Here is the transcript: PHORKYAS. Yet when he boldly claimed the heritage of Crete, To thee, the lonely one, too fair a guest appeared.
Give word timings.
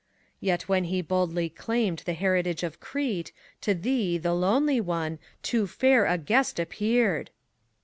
PHORKYAS. 0.01 0.47
Yet 0.47 0.61
when 0.67 0.83
he 0.85 1.01
boldly 1.03 1.47
claimed 1.49 1.99
the 2.07 2.15
heritage 2.15 2.63
of 2.63 2.79
Crete, 2.79 3.31
To 3.61 3.75
thee, 3.75 4.17
the 4.17 4.33
lonely 4.33 4.81
one, 4.81 5.19
too 5.43 5.67
fair 5.67 6.07
a 6.07 6.17
guest 6.17 6.59
appeared. 6.59 7.29